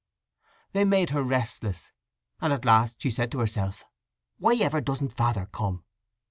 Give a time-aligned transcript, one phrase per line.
[0.71, 1.91] They made her restless,
[2.39, 3.85] and at last she said to herself:
[4.39, 5.83] "Why ever doesn't Father come?"